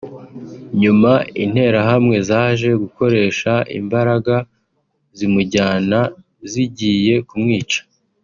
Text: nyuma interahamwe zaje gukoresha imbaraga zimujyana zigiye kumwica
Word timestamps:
nyuma 0.81 1.11
interahamwe 1.43 2.15
zaje 2.29 2.69
gukoresha 2.81 3.53
imbaraga 3.79 4.35
zimujyana 5.17 5.99
zigiye 6.51 7.15
kumwica 7.29 7.81